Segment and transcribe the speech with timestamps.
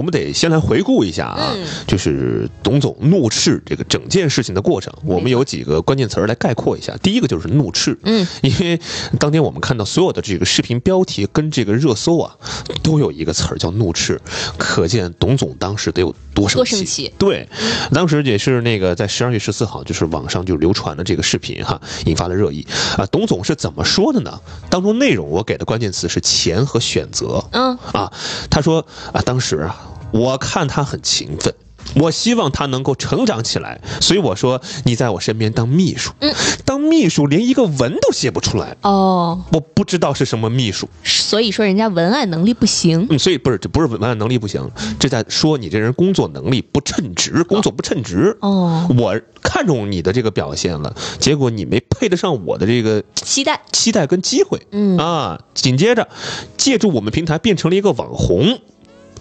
[0.00, 1.54] 我们得先来回顾一下啊，
[1.86, 4.90] 就是董总怒斥这个整件事情的过程。
[5.04, 6.96] 我们有几个关键词儿来概括一下。
[7.02, 8.80] 第一个就是怒斥，嗯，因为
[9.18, 12.34] 当天我们看到所有的这个视频标题跟这个热搜啊，
[12.82, 14.18] 都有一个词儿叫怒斥，
[14.56, 16.76] 可见董总当时得有多生气。
[16.76, 17.12] 生气。
[17.18, 17.46] 对，
[17.92, 23.04] 当时也是那个在十二月十四号，就是网上就流传的这个视频哈，引发了热议啊。
[23.12, 24.40] 董总是怎么说的呢？
[24.70, 27.44] 当中内容我给的关键词是钱和选择。
[27.50, 28.10] 嗯啊，
[28.48, 29.88] 他说啊，当时啊。
[30.12, 31.54] 我看他很勤奋，
[31.96, 54.98] 我希望他能够成长起来，所以我说你在我身边当秘书，嗯，当秘书连一个文都写不出来，哦，我不知道是什么秘书，所以说人家文案能力不行，嗯，所以不是这不是文案能力不行，这在说你这人工作能力不称职，工作不称职，哦，我看中你的这个表现了，结果你没配得上我的这个期待，期待跟机会，嗯。
[54.98, 56.08] 啊，紧接着
[56.56, 58.60] 借助我们平台变成了一个网红。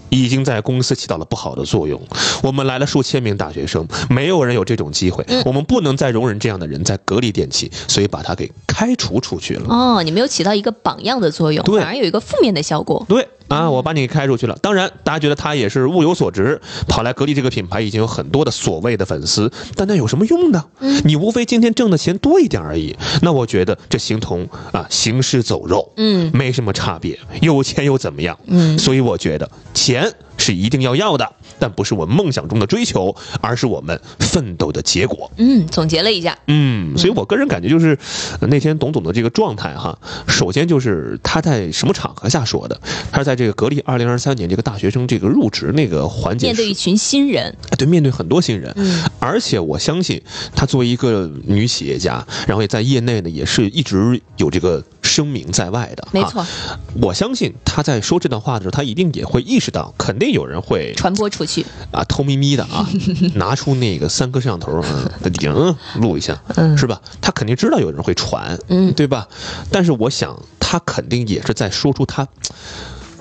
[0.10, 2.00] 已经在公司起到了不好的作用。
[2.44, 5.26] 我们来了数千名大学生，没有人有这种机会。
[5.46, 9.68] 我们不能再容忍这样的人在格力电器，所以把他给开除出去了。
[9.70, 13.06] 哦，你没有起到一个榜样的作用，反而有一个负面的效果。
[13.08, 14.58] 对啊，我把你给开出去了。
[14.62, 20.64] 当然，大家觉得他也是物有所值，跑来格力这个品牌已经有很多的所谓的粉丝，但那有什么用呢？
[21.04, 22.96] 你无非今天挣的钱多一点而已。
[23.22, 27.20] 那我觉得这形同啊行尸走肉，嗯没什么差别。
[27.42, 28.38] 有钱又怎么样？
[28.48, 35.32] 嗯所以我觉得钱是一定要要的，但不是我梦想中的追求，而是我们奋斗的结果。
[35.38, 37.98] 嗯，总结了一下，嗯，所以我个人感觉就是，
[38.40, 42.80] 呃那天董总的这个状态哈，首先就是他在什么场合下说的？
[43.12, 50.22] 他是在这个格力二零二三年这个大学生这个入职那个环节，面对一群新人，哎对面对很多新人，嗯而且我相信
[50.56, 54.84] 他作为一个女企业家，然后也在业内呢也是一直有这个
[55.20, 56.10] 声名在外的，啊。
[56.14, 56.46] 没错，
[57.02, 62.88] 我相信他在说这段话的时候，他一定也会意识到，肯定有人会传播出去，啊，偷咪咪的啊，
[63.36, 66.78] 拿出那个三颗摄像头啊，嗯，录一下，嗯。
[66.78, 67.02] 是吧？
[67.20, 68.94] 他肯定知道有人会传，嗯。
[68.94, 69.28] 对吧？
[69.72, 72.26] 但是我想，他肯定也是在说出他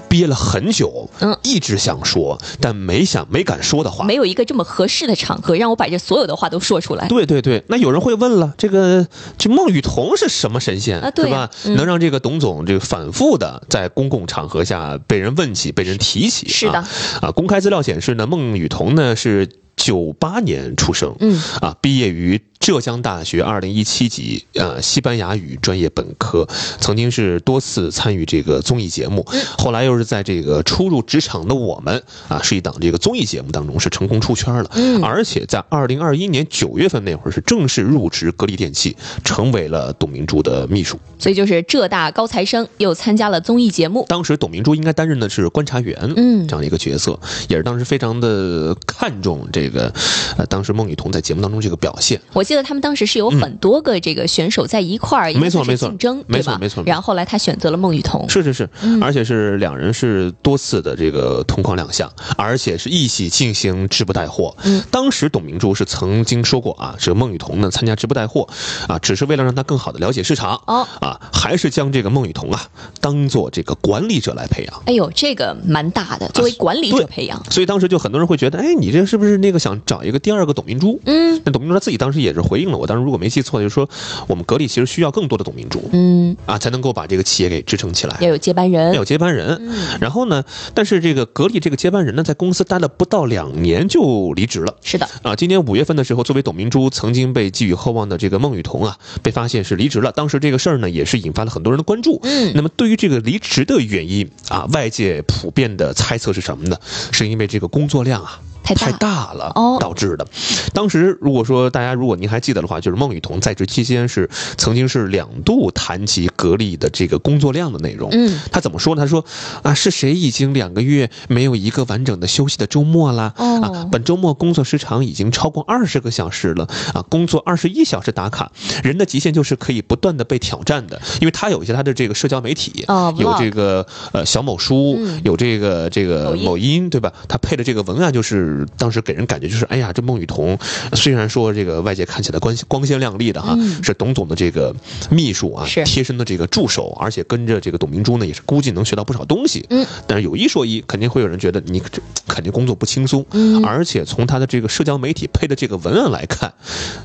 [0.08, 4.04] 憋了很久，嗯一直想说，但没想没敢说的话。
[4.04, 7.06] 没有一个这么合适的场合让我把这所有的话都说出来。
[7.08, 11.50] 对对对，那有人会问了，这个这孟雨桐是什么神仙啊对是吧？
[11.64, 16.48] 嗯能让这个董总这个反复的在公共场合下被人问起、被人提起？
[16.48, 16.88] 是的啊，
[17.22, 19.48] 啊，公开资料显示呢，孟雨桐呢是
[19.78, 21.40] 九八年出生，嗯。
[21.62, 26.46] 啊，毕业于浙江大学二零一七级呃西班牙语专业本科，
[26.80, 29.24] 曾经是多次参与这个综艺节目，
[29.56, 35.02] 后来又是在这个初入职场的我们啊是一档这个综艺节目当中是成功出圈了，嗯。
[35.02, 40.98] 而且在二零二一年九月份那会儿是正式入职格力电器，成为了董明珠的秘书。
[41.18, 46.46] 所以就是浙大高材生又参加了综艺节目，当时董明珠应该担任的是观察员，嗯。
[46.48, 47.18] 这样的一个角色，
[47.48, 49.92] 也是当时非常的看重这个，
[50.36, 52.20] 呃，当时孟雨桐在节目当中这个表现。
[52.32, 56.24] 我记得他们当时是有很多个这个选手在一块儿，没错没错竞争？
[56.26, 64.56] 没错没错然后后来他选择了孟雨桐，是是是，嗯而且是两人是多次的这个同框亮相，而且是一起进行直播带货。
[64.64, 68.48] 嗯，当时董明珠是曾经说过啊，这个孟雨桐呢参加直播带货
[68.86, 70.60] 啊，只是为了让他更好的了解市场。
[70.66, 72.68] 哦啊，还是将这个孟雨桐啊
[73.00, 74.82] 当做这个管理者来培养。
[74.86, 81.00] 哎呦，这个蛮大的，作为管理者培养，所以当时就很多人会觉得，哎，你这是不是那个想找一个第二个董明珠？
[81.04, 83.88] 嗯那董明珠她自己当时也是回应了我，当时如果没记错，就是说
[84.26, 88.16] 我们格力其实需要更多的董明珠嗯，啊，才能够把这个企业给支撑起来。
[88.20, 89.58] 要有接班人要有，接班人。
[89.60, 90.44] 嗯然后呢，
[90.74, 94.74] 但是这个格力这个接班人呢，在公司待了不到两年就离职了。
[94.82, 100.12] 是的，啊，今年五月份的时候，作为董明珠曾经被寄予厚望的这个孟雨桐啊，被发现是离职了。
[100.12, 102.20] 当时这个事儿呢，也是引发了很多人的关注。
[102.22, 106.76] 嗯那么对于这个离职的原因啊，外界普遍的猜测是什么呢？
[107.10, 108.40] 是因为这个工作量啊
[108.74, 110.26] 太大太大了哦导致的。
[110.72, 118.10] 当时如果说大家如果您还记得的话，就是孟羽童在职期间是曾经是两度谈及格力的这个工作量的内容。
[118.12, 119.02] 嗯，他怎么说呢？
[119.02, 119.24] 他说
[119.62, 123.32] 啊，是谁已经两个月没有一个完整的休息的周末啦？
[123.36, 137.12] 哦啊，本周末工作时长已经超过二十个小时了啊，工作二十一小时打卡，人的极限就是可以不断的被挑战的，因为他有一些他的这个社交媒体，哦有这个呃小某书，嗯有这个这个某音，对吧？
[137.28, 140.58] 他配的这个文案就是当时给人感觉就是，哎呀，这孟雨桐
[140.94, 144.74] 虽然说这个外界看起来光光鲜亮丽的哈，嗯是董总的这个
[145.10, 149.66] 秘书啊，是贴身的这个助手，而且跟着这个董明珠呢，也是估计能学到不少东西。
[149.70, 153.24] 嗯，但是有一说一，肯定会有人觉得你这肯定工作不轻松。
[153.32, 156.52] 嗯而且从他的这个社交媒体配的这个文案来看，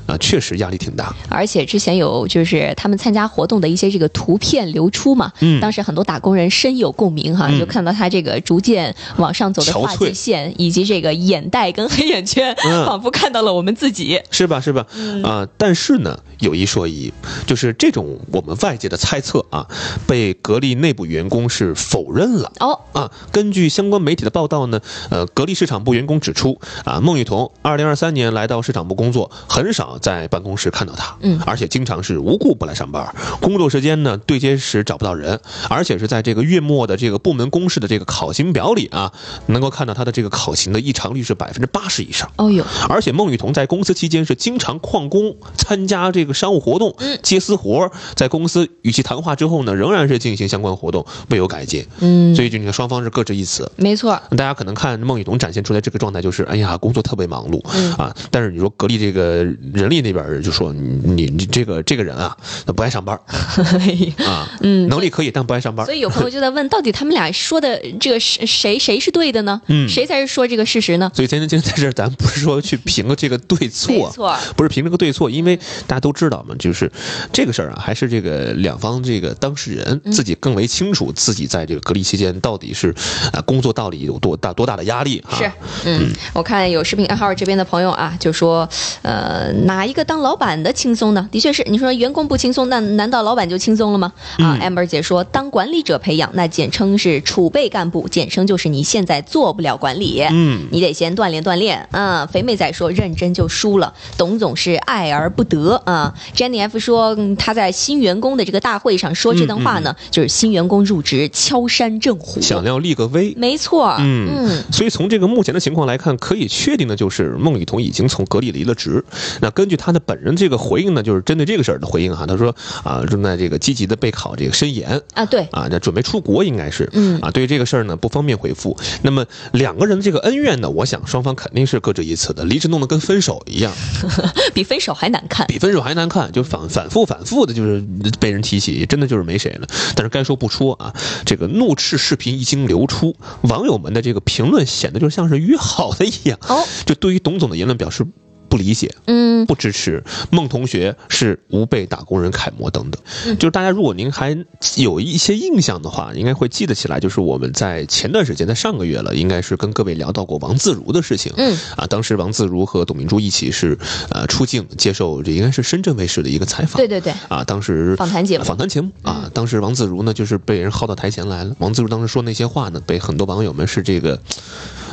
[0.06, 1.14] 啊，确实压力挺大。
[1.28, 14.20] 而且之前有就是他们参加活动的一些这个图片流出嘛，嗯当时很多打工人深有共鸣哈，嗯就看到他这个逐渐往上走的憔发际线，以及这个眼袋跟黑眼圈，嗯 仿佛看到了我们自己。
[14.30, 14.60] 是吧？
[14.60, 14.86] 是吧？
[14.96, 17.12] 嗯啊、但是呢，有一说一，
[17.46, 19.66] 就是这种我们外界的猜测啊，
[20.06, 22.52] 被格力内部员工是否认了。
[22.60, 24.80] 哦，啊，根据相关媒体的报道呢，
[25.10, 39.12] 呃，格力市场部员工指出，啊，孟羽童二零二三年来到市场部工作，很少在办公室看到他，嗯而且经常是无故不来上班，工作时间呢对接时找不到人，而且是在这个月末的这个部门公示的这个考勤表里啊，
[39.46, 42.30] 能够看到他的这个考勤的异常率是百分之八十以上。
[42.36, 51.86] 哦哟，而且孟雨桐在公司期间是经常旷工，参加这个商务活动嗯，接私活儿，在公司与其谈话之后呢，仍然是进行相关活动，未有改进。
[52.00, 53.70] 嗯，所以就你看双方是各执一词。
[53.76, 58.14] 没错，大家可能看孟雨桐展现出来这个状态，就是哎呀，工作特别忙碌、嗯啊。
[58.30, 62.36] 但是你说格力这个人力那边儿就说你你你这个这个人啊，
[62.66, 63.18] 他不爱上班
[64.26, 65.94] 啊，嗯能力可以，但不爱上班所。
[65.94, 69.60] 以有朋友就在问，到底他们俩说的这个是谁谁是对的呢？
[69.68, 71.10] 嗯谁才是说这个事实呢？
[71.14, 75.56] 所以今天今天在这儿，咱不是说去评这个对错，错，不是评这个对错，因为
[75.86, 76.90] 大家都知道嘛，就是
[77.32, 82.94] 这个事儿啊，还是这个两方这个当事人嗯自己更为清楚，自己在这个隔离期间到底是
[83.32, 85.38] 啊工作到底有多大多大的压力啊？
[85.38, 85.52] 是，
[85.84, 88.68] 嗯，我看有视频暗号这边的朋友啊，就说，
[89.02, 91.28] 呃，哪一个当老板的轻松呢？
[91.30, 94.12] 的确是，你说员工不轻松，那难道老板就轻松了吗？
[94.38, 102.26] 啊、a m b e r 姐说，当管理者培养，那简称是储备干部，简称就是你现在做不了管理，嗯，你得先锻炼锻炼嗯。
[102.28, 106.14] 肥妹仔说，认真就输了，董总是爱而不得啊。
[106.34, 113.34] Jenny F 说，嗯他在新员工的这个大会上说这段话呢，就是新员工入职敲山震虎，想要立个威。
[113.36, 119.04] 没错，嗯嗯所以从这个目前的情况来看，可以确定的就是孟羽童已经从格力离了职。
[119.40, 128.76] 那根据他的本人这个回应呢，就是针对这个事儿的回应哈，他说啊，正在这个积极的备考这个申研啊，对，啊，那准备出国应该是，嗯啊，对于这个事儿呢不方便回复。
[129.02, 133.72] 那么两个人的这个恩怨呢，我想双方肯定是各执一词的，离职弄得跟分手一样，
[134.54, 135.46] 比分手还难看。
[135.46, 137.82] 比分手还难看，就反反复反复的，就是
[138.18, 139.66] 被人提起，真的就是没谁了。
[139.94, 140.92] 但是该说不说啊，
[141.24, 148.06] 这个怒斥视频一经流出，网友们的这个评论显得就像是约好的一样，哦，就对于董总的言论表示
[148.54, 148.94] 不理解。
[149.06, 154.36] 嗯，不支持孟同学是吾辈打工人楷模等等，嗯就是大家如果您还
[154.76, 161.32] 有一些印象的话，应该会记得起来，就是我们在前段时间，在上个月了，应该是跟各位聊到过王自如的事情。
[161.36, 163.76] 嗯啊，当时王自如和董明珠一起是
[164.10, 166.76] 呃出镜接受这应该是深圳卫视的一个采访。
[166.76, 171.56] 对对对，啊，当时访谈节目访谈节目啊，当时王自如呢就是被人薅到台前来了。
[171.58, 174.20] 王自如当时说那些话呢，被很多网友们是这个。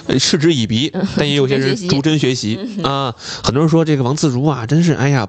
[0.07, 3.13] 呃嗤之以鼻，但也有些人 逐逐帧学习啊。
[3.43, 5.27] 很多人说这个王自如啊，真是哎呀，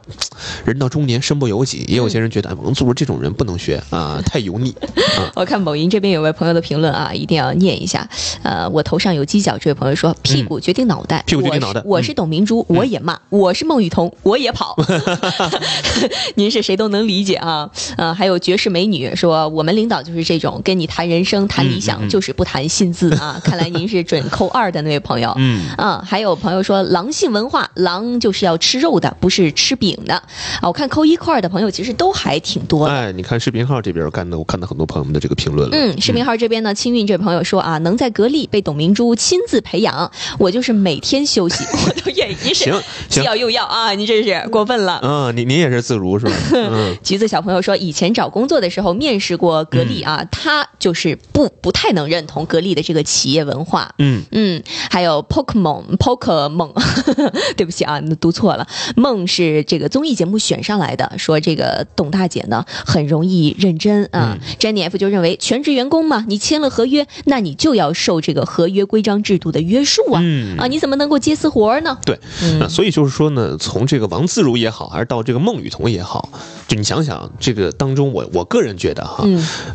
[0.64, 1.84] 人到中年身不由己。
[1.88, 4.74] 也有些人觉得哎王自如这种人不能学啊，太油腻
[5.18, 5.30] 啊。
[5.34, 8.08] 我看某音这边有位朋友的评论啊，一定要念一下。
[8.42, 14.76] 呃，我头上有犄角，这位朋友说屁股决定脑袋，嗯屁股决定脑袋我是董明珠，我也骂；我是孟羽童，我也跑。
[16.36, 17.70] 您是谁都能理解啊。
[17.96, 23.40] 呃，还有绝世美女说，我们领导就是这种，跟你谈人生、谈理想，就是不谈薪资啊。
[23.42, 25.32] 看来您是准扣二的那位朋友。
[25.38, 30.68] 嗯，啊，还有朋友说狼性文化，狼就是要吃肉的，不是吃饼的啊。
[30.68, 32.94] 我看扣一扣二的朋友其实都还挺多的。
[32.94, 35.76] 哎，你看视频号这边干的，我看到很多朋友们的这个评论了。
[35.76, 42.52] 嗯，视频号这边呢，清运这位朋友说啊，能在格力被董明珠亲自培养，我就是每天休息，我都愿意。
[42.52, 45.00] 行行既要又要啊，你这是过分了。
[45.02, 46.32] 嗯，你你也是自如是吧？
[46.52, 53.94] 嗯，橘子小朋友说，以前找工作的时候面试过格力啊，他就是不不太能认同格力的这个企业文化。
[53.98, 56.72] 嗯嗯，嗯，还有 Pokemon Pokemon，
[57.56, 58.66] 对不起啊，读错了，
[58.96, 64.36] 梦是这个综艺节目选上来的，说这个董大姐呢很容易认真啊。
[64.58, 70.22] Jenny F 就认为全职员工嘛，你签了合约，那你就要受这个合约规章制度的约束啊，
[70.58, 71.98] 啊，你怎么能够接私活呢？
[72.04, 72.18] 对，
[72.58, 76.28] 那所以就是说呢，从这个王自如也好，还是到这个孟雨桐也好，
[76.68, 79.24] 就你想想这个当中，我我个人觉得哈，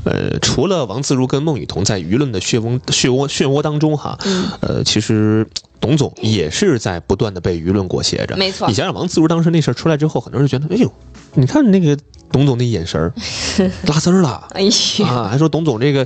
[0.04, 4.18] 呃，除了王自如跟孟雨桐在舆论的漩涡漩涡漩涡当中哈，
[4.62, 5.48] 呃，其实
[5.80, 8.36] 董总也是在不断的被舆论裹挟着。
[8.36, 10.92] 没错，你想想王自如当时那事儿出来之后，很多人觉得，哎呦，
[11.34, 11.98] 你看那个。
[12.30, 13.14] 董总那眼神儿
[13.88, 16.06] 拉丝儿了，哎呀，啊，还说董总这个，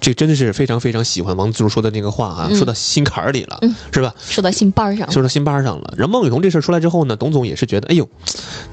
[0.00, 3.60] 这真的是非常非常喜欢王自如说的那个话啊，说到心坎儿里了，
[3.92, 4.14] 是吧？
[4.18, 5.92] 说到心班上，说到心班上了。
[5.94, 8.08] 然后孟雨桐这事儿出来之后呢，董总也是觉得，哎呦，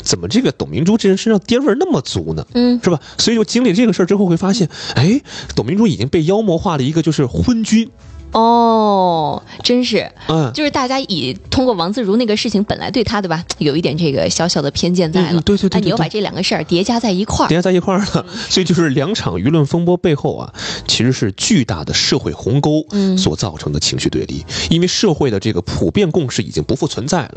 [0.01, 2.47] 怎么这个董明珠这人身上爹味儿那么足呢？
[2.53, 2.97] 嗯，是吧？
[3.17, 5.19] 所以就经历这个事儿之后，会发现，哎，
[5.53, 7.91] 董明珠已经被妖魔化了一个就是昏君。
[8.35, 20.53] 哦，真是，嗯，就是大家以通过王自如那个事情，本来对他对吧，有一点这个小小的偏见在了，对对对，你又把这两个事儿叠加在一块儿，叠加在一块儿了，所以就是两场舆论风波背后啊，
[20.85, 22.85] 其实是巨大的社会鸿沟
[23.17, 27.35] 所造成的情绪对立，因为社会的这个普遍共识已经不复存在了。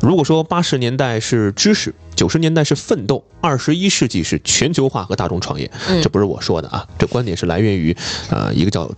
[0.00, 5.70] 如果说八十年代是知识，九十年代是奋斗，二十一世纪是全球化和大众创业，
[6.02, 7.94] 这不是我说的啊，这观点是来源于
[8.30, 8.90] 啊一个叫。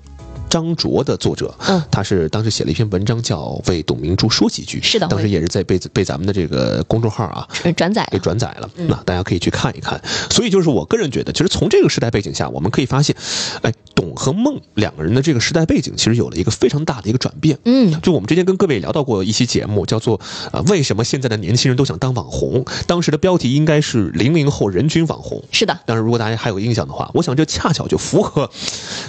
[0.50, 3.38] 张卓的作者，嗯，他是当时写了一篇文章，叫
[3.70, 8.68] 《为董明珠说几句》，是的，当时也是在被被咱们的这个公众号啊转载，给转载了。
[8.74, 10.02] 那大家可以去看一看。
[10.28, 13.14] 所以就是我个人觉得，其实从这个时代背景下，我们可以发现，
[13.62, 17.56] 哎，董和孟两个人的这个时代背景，其实有了一个非常大的一个转变。
[17.64, 22.64] 嗯，就我们之前跟各位聊到过一期节目，叫做呃，为什么现在的年轻人都想当网红？
[22.88, 25.40] 当时的标题应该是零零后人均网红。
[25.52, 28.50] 是的，但是如果大家还有印象的话，我想这恰巧就符合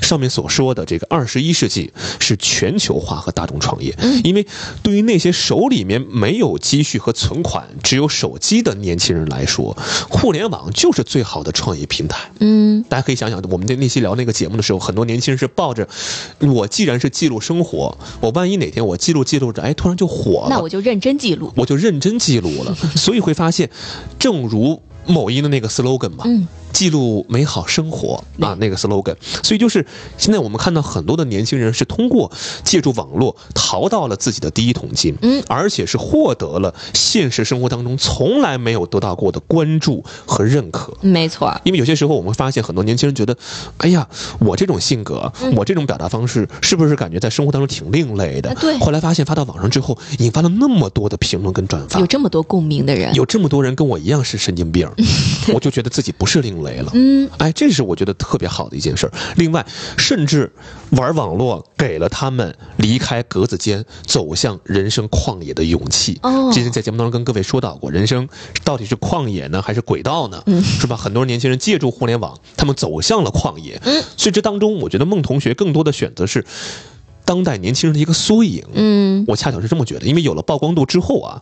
[0.02, 1.26] 上面所说的这个二。
[1.32, 4.46] 十一世纪是全球化和大众创业，因为
[4.84, 9.78] 对于那些手里面没有积蓄和存款，只有手机的年轻人来说，
[10.10, 12.30] 互联网就是最好的创业平台。
[12.42, 15.88] 嗯，大家可以想想，我们在那期聊那个节目的时候，很多年轻人是抱着
[16.40, 22.76] 我既然是记录生活，我万一哪天我记录记录着，哎，突然就火了，那我就认真记录，我就认真记录了。
[22.98, 23.70] 所以会发现，
[24.20, 26.26] 正如某音的那个 slogan 嘛。
[26.72, 29.16] 记录美好生活啊，那个 slogan。
[29.44, 29.86] 所以就是
[30.18, 32.32] 现在我们看到很多的年轻人是通过
[32.64, 40.96] 借助网络淘到了自己的第一桶金，嗯，而且是获得了现实生活当中从来没有得到过的关注和认可。
[41.02, 43.36] 没错，因为有些时候我们发现很多年轻人觉得，
[43.78, 44.08] 哎呀，
[44.40, 48.54] 我这种性格，我这种表达方式，是不是感觉在生活当中挺另类的？
[48.56, 48.78] 对。
[48.80, 54.90] 后来发现发到网上之后，引发了那么多的评论跟转发，有这么多共鸣的人，有这么多人跟我一样是神经病，
[55.54, 56.61] 我就觉得自己不是另。
[56.62, 59.14] 雷了，嗯，哎，这是我觉得特别好的一件事儿。
[59.36, 59.66] 另外，
[59.98, 60.52] 甚至
[60.92, 66.20] 玩网络给了他们离开格子间，走向人生旷野的勇气。
[66.24, 68.28] 哦，之前在节目当中跟各位说到过，人生
[68.64, 70.42] 到底是旷野呢，还是轨道呢？
[70.46, 70.96] 嗯，是吧？
[70.96, 73.80] 很多年轻人借助互联网，他们走向了旷野。
[73.84, 76.46] 嗯，所以这当中，我觉得孟同学更多的选择是。
[77.24, 81.42] 当代年轻人的一个缩影，嗯，我恰巧是这么觉得，因为有了曝光度之后啊，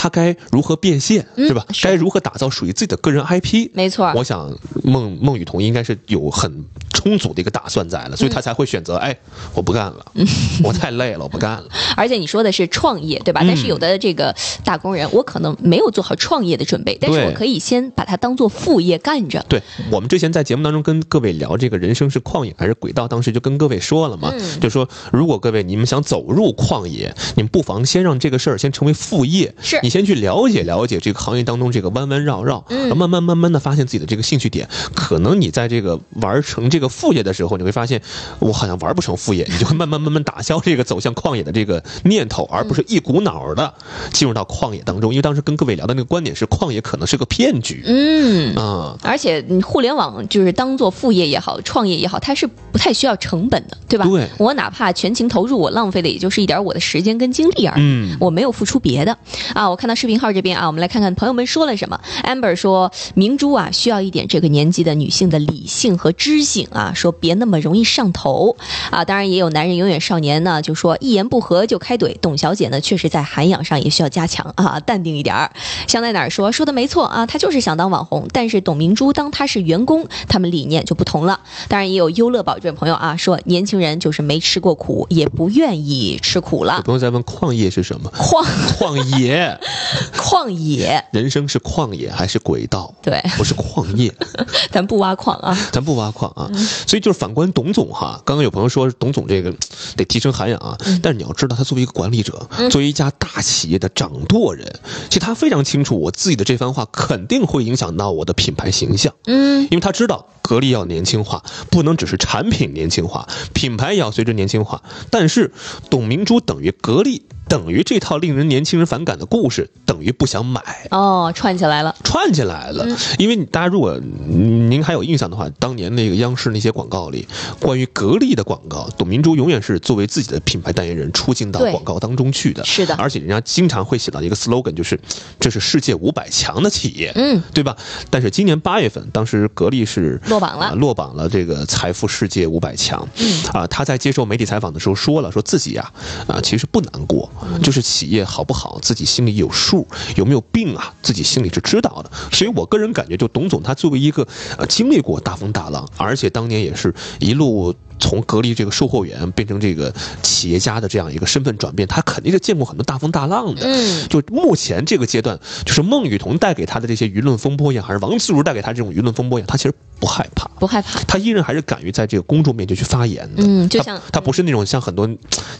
[0.00, 1.62] 他该如何变现，对吧？
[1.82, 3.68] 该如何打造属于自己的个人 IP？
[3.74, 4.50] 没错，我想
[4.82, 9.14] 孟孟雨桐应该是有很充足的一个打算在了，所以他才会选择，哎，
[9.52, 10.12] 我不干了，
[10.64, 11.64] 我太累了，我不干了。
[11.98, 13.42] 而且你说的是创业，对吧？
[13.46, 19.44] 但是有的这个打工人，我可能没有做好创业的准备，但是我可以先把它当做副业干着。
[19.50, 24.88] 对我们之前在节目当中跟各位聊这个人生是旷野还是轨道，当时就跟各位说了嘛，就说。
[25.12, 29.52] 如果各位你们想走入旷野，你们不妨先让这个事儿先成为副业。
[29.60, 34.66] 是你先去了解了解这个行业当中这个弯弯绕绕，嗯，慢慢慢慢的发现自己的这个兴趣点。
[34.94, 38.00] 可能你在这个玩成这个副业的时候，你会发现
[38.38, 43.74] 我好像玩不成副业，你就会慢慢慢慢打消这个走向旷野的这个念头，而不是一股脑的
[44.14, 45.12] 进入到旷野当中。
[45.12, 47.82] 因为当时跟各位聊的那个观点是，旷野可能是个骗局。
[47.84, 54.06] 嗯啊，而且互联网就是当做副业也好，创业也好，它是不太需要成本的，对吧？
[54.06, 55.10] 对，我哪怕全。
[55.10, 59.18] 全情投入，我浪费的也就是一点我的时间跟精力而已，我没有付出别的
[59.54, 59.69] 啊。
[59.70, 62.00] 我看到视频号这边啊，我们来看看朋友们说了什么。
[62.24, 68.56] Amber 说，明珠啊，需要一点这个年纪的女性的理性和知性啊，说别那么容易上头
[68.90, 69.04] 啊。
[69.04, 72.16] 当然也有男人永远少年呢，就说一言不合就开怼。
[72.20, 75.52] 董小姐呢，确实在涵养上也需要加强啊，淡定一点儿。
[75.86, 81.40] 香在哪儿说说的没错啊，她就是想当网红，但是董明珠当她是员工，他们理念就不同了。
[81.68, 85.06] 当然也有优乐宝这位朋友啊，说年轻人就是没吃过苦。
[85.08, 86.82] 也不愿意吃苦了。
[86.84, 88.10] 朋友在问矿业是什么？
[88.16, 88.44] 矿
[88.78, 89.59] 矿业
[90.16, 92.94] 旷野，人生是旷野还是轨道？
[93.02, 94.12] 对，不是矿业，
[94.70, 96.50] 咱不挖矿啊， 咱不挖矿啊。
[96.86, 99.52] 所以就是反观董总哈，刚刚有朋友说董总这个
[99.96, 104.66] 得提升涵养啊，但是你要知道，他作为一个管理者，作为一家大企业的掌舵人，
[105.08, 109.12] 其实他非常清楚，我自己的这番话肯定会影响到我的品牌形象。
[109.26, 114.82] 嗯，因为他知道格力要年轻化，不能只是产品年轻化，品牌也要随着年轻化。
[115.10, 115.52] 但是
[115.90, 117.26] 董明珠等于格力。
[117.50, 120.62] 等于这套令人年轻人反感的故事，等于不想买。
[120.92, 122.86] 哦，串起来了，串起来了。
[123.18, 127.26] 因为大家如果您还有印象的话，当年那个央视那些广告里，
[127.60, 132.64] 关于格力的广告，董明珠永远是作为自己的品牌代言人出镜到广告当中去的。
[132.64, 135.00] 是的，而且人家经常会写到一个 slogan，就是
[135.40, 137.76] 这是世界五百强的企业，嗯，对吧？
[138.10, 143.08] 但是今年八月份，当时格力是落榜了，落榜了这个财富世界五百强。
[143.16, 143.42] 嗯。
[143.52, 145.90] 啊，他在接受媒体采访的时候说了，说自己呀
[146.28, 147.28] 啊其实不难过，
[147.62, 148.24] 就是企业。
[148.24, 150.94] 好不好，自己心里有数，有没有病啊？
[151.02, 152.10] 自己心里是知道的。
[152.32, 157.74] 所以我个人感觉，就董总他作为一个呃经历过大风大浪，而且当年也是一路。
[158.00, 159.92] 从隔离这个售货员变成这个
[160.22, 163.62] 企业家的这样一个身份转变，他肯定是见过很多大风大浪的。
[163.64, 173.42] 嗯，就目前这个阶段，就是孟雨桐带给他的这些舆论风波一样，还是王自如带给他这种舆论风波一样，他其实不害怕，不害怕，他依然还是敢于在这个公众面前去发言的。
[173.46, 175.08] 嗯，就像他不是那种像很多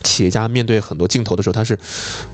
[0.02, 1.78] 企业家面对很多镜头的时候，他是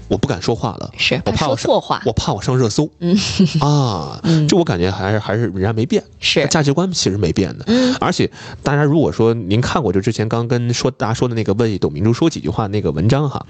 [0.08, 2.88] 我不敢说话了，是我怕我错话，我怕我上热搜。
[3.00, 3.18] 嗯
[3.60, 7.64] 啊， 这我感觉还是还是人家没变，是价值观其实没变的。
[7.66, 8.30] 嗯，而且
[8.62, 10.66] 大家如果说您看过就之前刚跟。
[10.76, 13.46] 说大家说的那个问董明珠说几句话那个文章哈，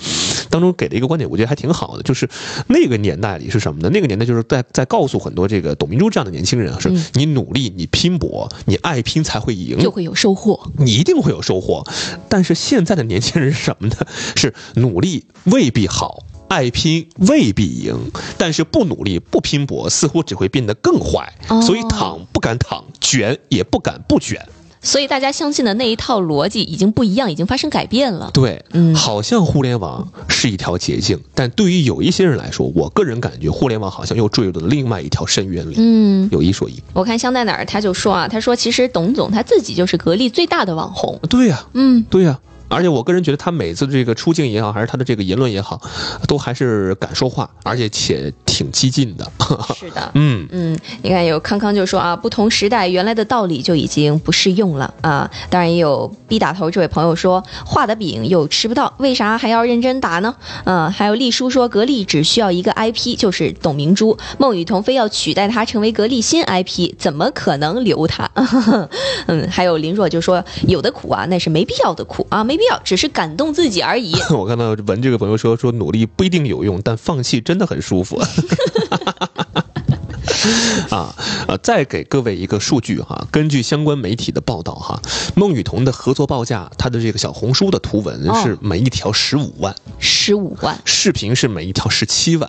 [0.48, 2.28] 当中给了一个观点，我觉得还挺好的，就是
[2.68, 3.90] 那个年代里是什么呢？
[3.92, 11.84] 那个年代就是在在告诉很多这个董明珠这样的年轻人啊，是你努力，你拼搏，你爱拼才会赢，就会有收获，你一定会有收获。
[12.28, 13.96] 但是现在的年轻人是什么呢？
[14.36, 21.32] 是努力未必好，爱拼未必赢，但是不努力不拼搏，似乎只会变得更坏。
[21.62, 24.46] 所以躺不敢躺，卷也不敢不卷。
[24.86, 28.30] 所以大家相信的那一套逻辑已经不一样，已经发生改变了。
[28.32, 35.74] 对，嗯，好像互联网是一条捷径，但对于有一些人来说，我个人感觉互联网好像又坠入了另外一条深渊里。
[35.76, 41.18] 嗯，有一说一，我看香奈儿他就说啊，他说其实董总他自己就是格力最大的网红。
[41.28, 42.38] 对呀，嗯，对呀。
[42.68, 45.80] 而且我个人觉得，他每次这个出镜也好，还是他的这个言论也好，
[46.26, 49.32] 都还是敢说话，而且且挺激进的。
[49.78, 55.30] 是的， 嗯嗯，你看有康康就说啊，不同时代原来的道理就已经不适用了啊。
[55.48, 60.34] 当然也有 B 打头这位朋友说，画的饼又吃不到，为啥还要认真打呢？
[60.64, 68.28] 嗯，还有丽叔说，格力只需要一个 IP，就是董明珠，孟雨桐非要取代他成为格力新 IP，怎么可能留他？
[69.26, 72.56] 嗯，还有林若就说，有的苦啊，那是没必要的苦啊，没。
[72.56, 74.14] 没必要，只是感动自己而已。
[74.32, 78.18] 我看到文这个朋友说说努力不一定有用，但放弃真的很舒服。
[80.90, 81.14] 啊
[81.48, 81.56] 啊！
[81.62, 85.00] 再给各位一个数据哈，根据相关媒体的报道哈，
[85.34, 92.48] 孟雨桐的合作报价，他的这个小红书的图文是每一条十五万，十五万，视频是每一条十七万。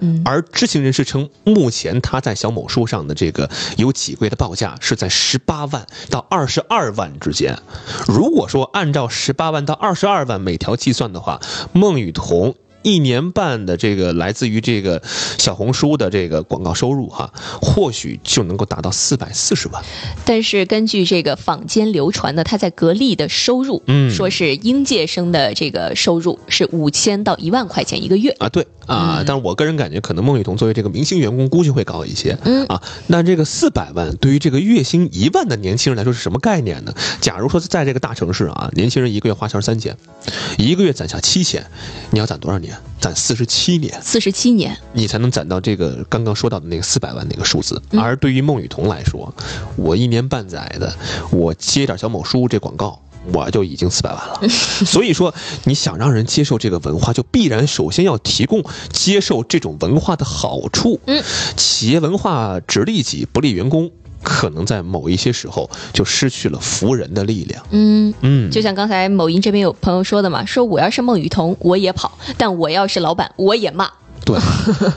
[0.00, 7.56] 嗯，而知情人士称，目前他在小某书上的这个有几个月的报价是在十八万到二十二万之间。
[8.06, 11.40] 如果说按照十八万到二十二万每条计算的话，
[11.72, 12.54] 孟雨桐。
[12.86, 15.02] 一年半的这个来自于这个
[15.38, 19.82] 小红书的这个广告收入哈，或许就能够达到四百四十万。
[20.24, 36.94] 但是根据这个坊间流传的他在格力的收入，嗯，说是应届生的这个收入是五千到一万块钱一个月啊，对啊，但是我个人感觉可能孟雨桐作为这个明星员工估计会高一些，嗯啊，那这个四百万对于这个月薪一万的年轻人来说是什么概念呢？
[37.20, 39.96] 假如说在这个大城市啊，年轻人一个月花销三千，
[40.56, 41.66] 一个月攒下七千，
[42.12, 42.75] 你要攒多少年？
[43.00, 47.80] 攒四十七年，四十七年，你才能攒到这个刚刚说到的那个四百万那个数字。
[47.92, 49.32] 而对于孟雨桐来说，
[49.76, 50.94] 我一年半载的，
[51.30, 53.00] 我接点小某书这广告，
[53.32, 54.48] 我就已经四百万了。
[54.48, 55.34] 所以说，
[55.64, 61.00] 你想让人接受这个文化，就必然首先要提供接受这种文化的好处。
[61.06, 61.22] 嗯，
[61.56, 63.90] 企业文化只利己不利员工。
[64.26, 67.64] 可能在某一些时候就失去了服人的力量。
[67.70, 73.88] 嗯嗯，就像刚才某音这边有朋友说的嘛，说我要是孟雨桐，我也跑；但我要是老板，我也骂。
[74.24, 74.36] 对，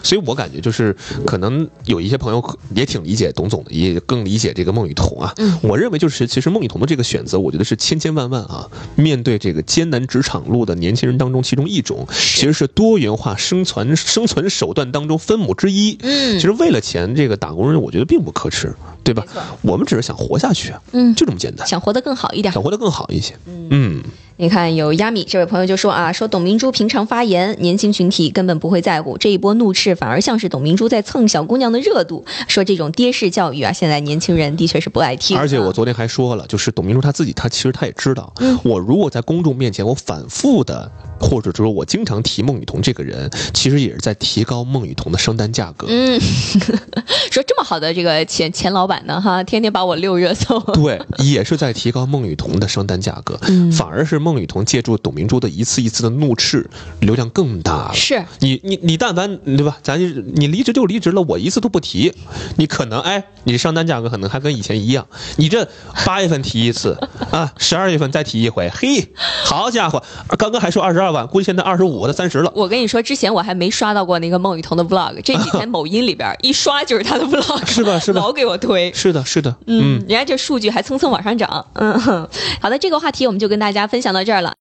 [0.02, 5.32] 所以我感觉就是可能有一些朋友也挺理解董总的，也更理解这个孟雨桐啊。
[5.38, 16.00] 嗯，我认为就是其实孟雨桐的这个选择，我觉得是千千万万啊，面对这个艰难职场路的年轻人当中，其中一种其实是多元化生存生存手段当中分母之一。
[16.02, 19.24] 嗯，其实为了钱，这个打工人我觉得并不可耻，对吧？
[19.62, 23.36] 我们只是想活下去，嗯，就这么简单，想活得更好一点，想活得更好一些。
[23.46, 24.02] 嗯。
[24.42, 32.24] 你看，有亚米这位朋友就说啊，说董明珠平常发言，年轻群体根本不会在乎，这一波怒斥反而像是董明珠在蹭小姑娘的热度。
[32.48, 35.38] 说这种爹式教育啊，现在年轻人的确是不爱听。
[35.38, 45.86] 而且我昨天还说了，就是董明珠她自己，她其实她也知道，嗯我如果在公众面前我反复的，或者说我经常提孟雨桐这个人，其实也是在提高孟雨桐的生单价格。
[45.90, 46.18] 嗯，
[47.30, 50.58] 说这么好的这个钱钱老板呢，哈，天天把我溜热搜。
[50.76, 57.94] 对，也是在提高孟雨桐的生单价格，嗯反而是孟雨桐借助董明珠的一次一次的怒斥，流量更大了。
[57.94, 59.78] 是，你你你但凡对吧？
[59.82, 62.14] 咱就你离职就离职了，我一次都不提，
[62.58, 65.08] 你可能哎，你上单价格可能还跟以前一样。
[65.38, 65.68] 你这
[66.06, 66.98] 八月份提一次
[67.32, 69.08] 啊，十二月份再提一回，嘿，
[69.46, 70.04] 好家伙，
[70.38, 72.52] 刚刚还说二十二万，估计现在二十五的三十了。
[72.56, 78.92] 我跟你说，之前我还没刷到过那个孟雨桐的 vlog，这几天某音里边一刷就是他的 vlog，是吧是吧老给我推。
[78.94, 81.66] 是的，是的，嗯，人家这数据还蹭蹭往上涨。
[81.74, 82.00] 嗯，
[82.60, 84.54] 好的，这个话题我们就跟大家分享到到这儿了。